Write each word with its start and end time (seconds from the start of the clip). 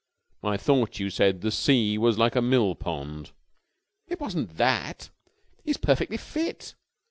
"I 0.43 0.57
thought 0.57 0.99
you 0.99 1.11
said 1.11 1.41
the 1.41 1.51
sea 1.51 1.95
was 1.95 2.17
like 2.17 2.35
a 2.35 2.41
millpond." 2.41 3.33
"It 4.07 4.19
wasn't 4.19 4.57
that! 4.57 5.11
He's 5.63 5.77
perfectly 5.77 6.17
fit. 6.17 6.73